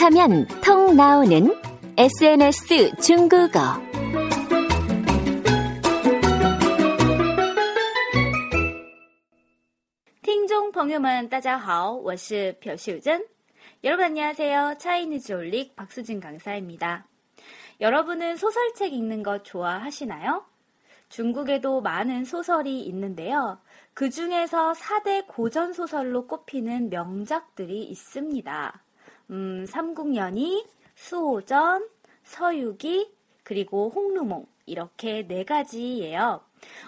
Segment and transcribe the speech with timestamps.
[0.00, 1.54] 하면 통 나오는
[1.98, 3.60] SNS 중국어.
[10.22, 13.22] 听众朋友们，大家好，我是朴秀珍。
[13.84, 14.76] 여러분 안녕하세요.
[14.78, 17.06] 차이니즈 올릭 박수진 강사입니다.
[17.82, 20.46] 여러분은 소설책 읽는 거 좋아하시나요?
[21.10, 23.58] 중국에도 많은 소설이 있는데요.
[23.92, 28.82] 그 중에서 4대 고전 소설로 꼽히는 명작들이 있습니다.
[29.31, 31.87] 음, 삼국연의, 수호전,
[32.23, 33.11] 서유기,
[33.43, 36.41] 그리고 홍루몽 이렇게 네 가지예요.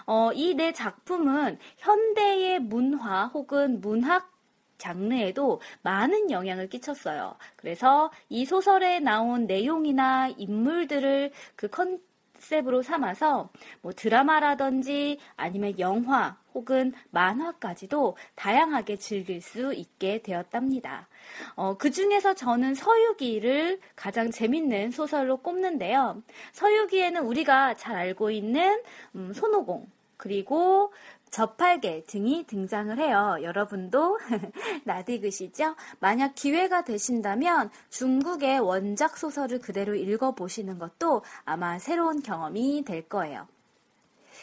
[0.06, 4.32] 어, 이 네 작품은 현대의 문화 혹은 문학
[4.78, 7.36] 장르에도 많은 영향을 끼쳤어요.
[7.56, 11.98] 그래서 이 소설에 나온 내용이나 인물들을 그 컨
[12.44, 13.50] 셉으로 삼아서
[13.82, 21.08] 뭐 드라마라든지 아니면 영화 혹은 만화까지도 다양하게 즐길 수 있게 되었답니다.
[21.56, 26.22] 어, 그 중에서 저는 서유기를 가장 재밌는 소설로 꼽는데요.
[26.52, 28.82] 서유기에는 우리가 잘 알고 있는
[29.16, 30.92] 음, 손오공 그리고
[31.34, 33.38] 저팔계 등이 등장을 해요.
[33.42, 34.20] 여러분도
[34.86, 35.74] 나디그시죠?
[35.98, 43.48] 만약 기회가 되신다면 중국의 원작 소설을 그대로 읽어보시는 것도 아마 새로운 경험이 될 거예요.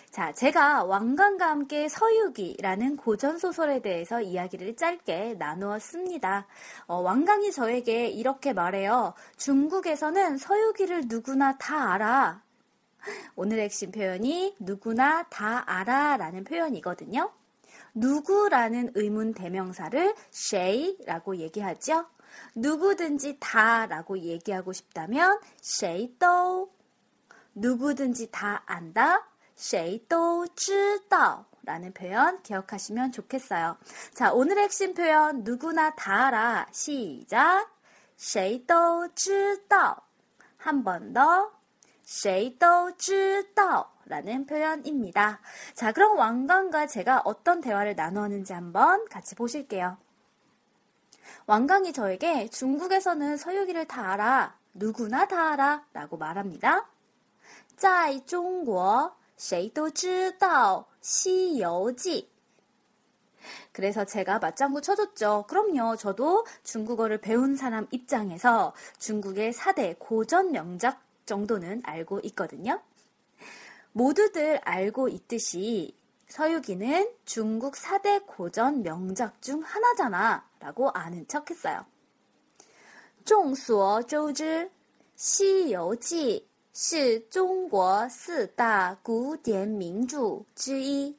[0.09, 6.45] 자, 제가 왕관과 함께 서유기라는 고전 소설에 대해서 이야기를 짧게 나누었습니다.
[6.87, 9.13] 어, 왕강이 저에게 이렇게 말해요.
[9.37, 12.41] 중국에서는 서유기를 누구나 다 알아.
[13.36, 17.32] 오늘의 핵심 표현이 누구나 다 알아 라는 표현이거든요.
[17.94, 22.06] 누구라는 의문 대명사를 쉐이라고 얘기하죠.
[22.54, 26.72] 누구든지 다라고 얘기하고 싶다면 쉐이도
[27.54, 33.76] 누구든지 다 안다 谁都知道 라는 표현 기억하시면 좋겠어요.
[34.14, 36.66] 자, 오늘의 핵심 표현 누구나 다 알아.
[36.72, 37.68] 시작.
[38.18, 39.96] 谁都知道
[40.58, 41.50] 한 번 더.
[42.10, 45.40] 谁都知道 라는 표현입니다.
[45.74, 49.98] 자, 그럼 왕강과 제가 어떤 대화를 나누었는지 한번 같이 보실게요.
[51.46, 54.56] 왕강이 저에게 중국에서는 서유기를 다 알아.
[54.74, 55.86] 누구나 다 알아.
[55.92, 56.88] 라고 말합니다.
[57.76, 62.22] 在中国谁都知道《西游记》
[63.72, 65.44] 그래서 제가 맞장구 쳐줬죠.
[65.48, 65.96] 그럼요.
[65.96, 72.80] 저도 중국어를 배운 사람 입장에서 중국의 4대 고전 명작 정도는 알고 있거든요.
[73.92, 75.96] 모두들 알고 있듯이
[76.28, 81.84] 서유기는 중국 4대 고전 명작 중 하나잖아 라고 아는 척 했어요.
[83.24, 84.44] 众所周知，《
[85.16, 86.46] 西游记》
[86.78, 91.16] 是中国四大古典名著之一。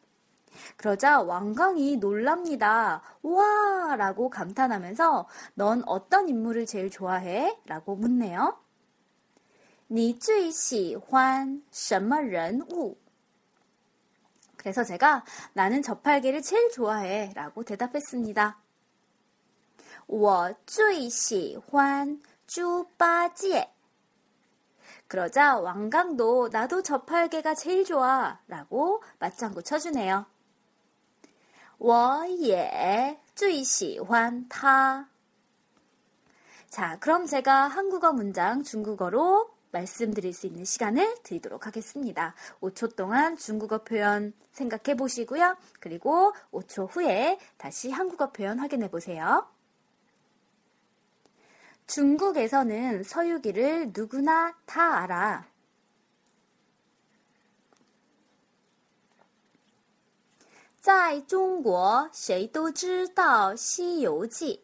[0.77, 3.01] 그러자 왕강이 놀랍니다.
[3.21, 3.95] 와!
[3.97, 7.57] 라고 감탄하면서 넌 어떤 인물을 제일 좋아해?
[7.65, 8.57] 라고 묻네요.
[9.91, 12.97] 你最喜欢什么人物?
[14.57, 18.59] 그래서 제가 나는 저팔계를 제일 좋아해 라고 대답했습니다.
[20.07, 23.69] 我最喜欢猪八戒.
[25.07, 30.25] 그러자 왕강도 나도 저팔계가 제일 좋아 라고 맞장구 쳐주네요.
[31.77, 35.07] 我也最喜欢他.
[36.69, 42.33] 자, 그럼 제가 한국어 문장 중국어로 말씀드릴 수 있는 시간을 드리도록 하겠습니다.
[42.61, 45.57] 5초 동안 중국어 표현 생각해 보시고요.
[45.79, 49.47] 그리고 5초 후에 다시 한국어 표현 확인해 보세요.
[51.87, 55.47] 중국에서는 서유기를 누구나 다 알아.
[60.87, 64.63] 在中国谁都知道《西游记》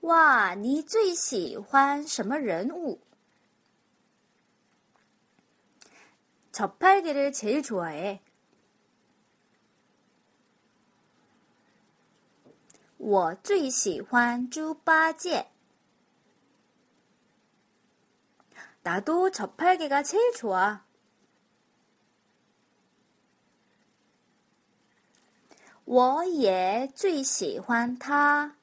[0.00, 3.00] 哇，你最喜欢什么人物？
[6.52, 8.20] 저팔계를 제일 좋아해.
[12.98, 15.50] 我最喜欢猪八戒.
[18.82, 20.80] 나도 저팔계가 제일 좋아.
[25.84, 28.56] 我也最喜欢他.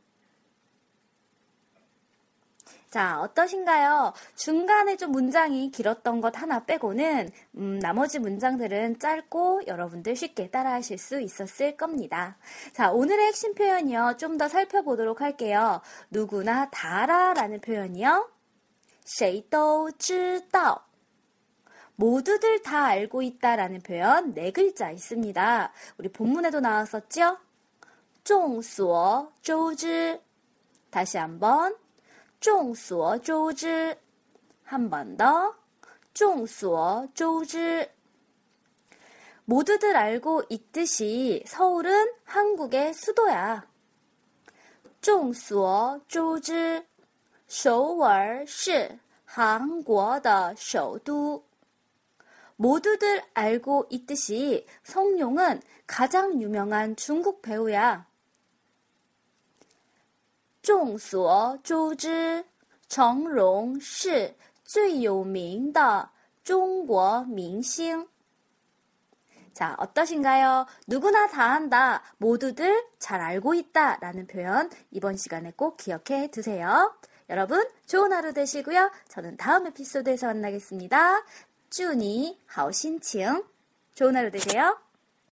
[2.95, 4.13] 자, 어떠신가요?
[4.36, 10.98] 중간에 좀 문장이 길었던 것 하나 빼고는, 음, 나머지 문장들은 짧고 여러분들 쉽게 따라 하실
[10.98, 12.38] 수 있었을 겁니다.
[12.74, 14.16] 자, 오늘의 핵심 표현이요.
[14.18, 15.81] 좀 더 살펴보도록 할게요.
[16.10, 18.30] 누구나 다라 라는 표현이요.
[19.06, 20.86] 谁都知道.
[21.95, 25.72] 모두들 다 알고 있다라는 표현 네 글자 있습니다.
[25.98, 27.38] 우리 본문에도 나왔었죠?
[28.24, 30.19] 众所周知.
[30.89, 31.75] 다시 한번
[32.39, 33.98] 众所周知.
[34.63, 35.56] 한 번 더.
[36.13, 37.89] 众所周知.
[39.45, 43.68] 모두들 알고 있듯이 서울은 한국의 수도야.
[45.01, 46.86] 众所周知,
[47.48, 51.44] 首尔是韩国的首都.
[52.56, 58.06] 모두들 알고 있듯이 성룡은 가장 유명한 중국 배우야.
[60.66, 62.45] 众所周知，
[62.88, 66.10] 成龙是最有名的
[66.44, 68.07] 中国明星.
[69.54, 70.66] 자, 어떠신가요?
[70.88, 72.04] 누구나 다 한다.
[72.18, 73.98] 모두들 잘 알고 있다.
[73.98, 76.95] 라는 표현 이번 시간에 꼭 기억해 두세요.
[77.30, 78.92] 여러분, 좋은 하루 되시고요.
[79.07, 81.24] 저는 다음 에피소드에서 만나겠습니다.
[81.69, 83.44] 祝你好心情.
[83.94, 84.78] 좋은 하루 되세요.